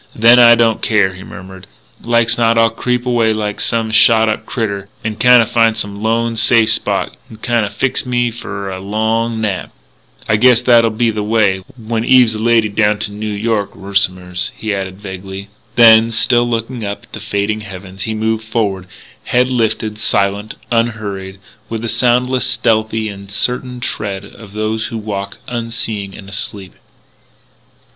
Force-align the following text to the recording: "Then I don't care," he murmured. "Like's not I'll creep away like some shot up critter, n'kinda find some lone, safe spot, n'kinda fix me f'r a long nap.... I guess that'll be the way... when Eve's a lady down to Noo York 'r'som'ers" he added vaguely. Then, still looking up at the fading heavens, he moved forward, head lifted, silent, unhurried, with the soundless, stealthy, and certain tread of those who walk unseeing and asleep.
"Then 0.15 0.39
I 0.39 0.55
don't 0.55 0.81
care," 0.81 1.13
he 1.13 1.21
murmured. 1.21 1.67
"Like's 2.01 2.35
not 2.35 2.57
I'll 2.57 2.71
creep 2.71 3.05
away 3.05 3.33
like 3.33 3.59
some 3.61 3.91
shot 3.91 4.29
up 4.29 4.47
critter, 4.47 4.89
n'kinda 5.05 5.45
find 5.45 5.77
some 5.77 6.01
lone, 6.01 6.35
safe 6.35 6.71
spot, 6.71 7.15
n'kinda 7.29 7.69
fix 7.69 8.03
me 8.03 8.31
f'r 8.31 8.75
a 8.75 8.79
long 8.79 9.39
nap.... 9.39 9.69
I 10.27 10.37
guess 10.37 10.59
that'll 10.61 10.89
be 10.89 11.11
the 11.11 11.21
way... 11.21 11.59
when 11.77 12.03
Eve's 12.03 12.33
a 12.33 12.39
lady 12.39 12.67
down 12.67 12.97
to 12.97 13.11
Noo 13.11 13.27
York 13.27 13.75
'r'som'ers" 13.75 14.49
he 14.57 14.73
added 14.73 14.99
vaguely. 14.99 15.49
Then, 15.75 16.09
still 16.09 16.49
looking 16.49 16.83
up 16.83 17.03
at 17.03 17.13
the 17.13 17.19
fading 17.19 17.61
heavens, 17.61 18.01
he 18.01 18.15
moved 18.15 18.43
forward, 18.45 18.87
head 19.25 19.51
lifted, 19.51 19.99
silent, 19.99 20.55
unhurried, 20.71 21.37
with 21.69 21.83
the 21.83 21.87
soundless, 21.87 22.47
stealthy, 22.47 23.07
and 23.07 23.29
certain 23.29 23.79
tread 23.79 24.25
of 24.25 24.53
those 24.53 24.87
who 24.87 24.97
walk 24.97 25.37
unseeing 25.47 26.15
and 26.17 26.27
asleep. 26.27 26.73